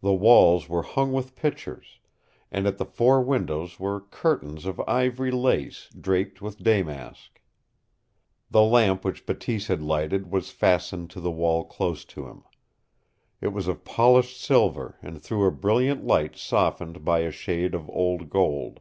The 0.00 0.14
walls 0.14 0.68
were 0.68 0.84
hung 0.84 1.12
with 1.12 1.34
pictures, 1.34 1.98
and 2.52 2.68
at 2.68 2.78
the 2.78 2.84
four 2.84 3.20
windows 3.20 3.80
were 3.80 4.00
curtains 4.02 4.64
of 4.64 4.78
ivory 4.86 5.32
lace 5.32 5.90
draped 6.00 6.40
with 6.40 6.62
damask. 6.62 7.42
The 8.48 8.62
lamp 8.62 9.04
which 9.04 9.26
Bateese 9.26 9.66
had 9.66 9.82
lighted 9.82 10.30
was 10.30 10.52
fastened 10.52 11.10
to 11.10 11.20
the 11.20 11.32
wall 11.32 11.64
close 11.64 12.04
to 12.14 12.28
him. 12.28 12.44
It 13.40 13.48
was 13.48 13.66
of 13.66 13.84
polished 13.84 14.40
silver 14.40 14.98
and 15.02 15.20
threw 15.20 15.44
a 15.44 15.50
brilliant 15.50 16.06
light 16.06 16.36
softened 16.36 17.04
by 17.04 17.22
a 17.22 17.32
shade 17.32 17.74
of 17.74 17.90
old 17.90 18.30
gold. 18.30 18.78